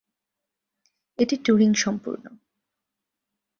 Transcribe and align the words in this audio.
এটি 1.19 1.35
টুরিং-সম্পূর্ণ। 1.45 2.25